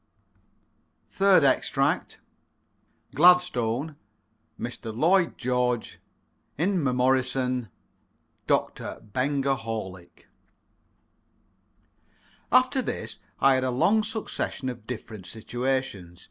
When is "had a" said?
13.53-13.69